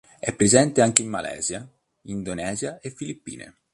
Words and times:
È 0.17 0.33
presente 0.33 0.81
anche 0.81 1.03
in 1.03 1.09
Malaysia, 1.09 1.63
Indonesia 2.05 2.79
e 2.81 2.89
Filippine. 2.89 3.55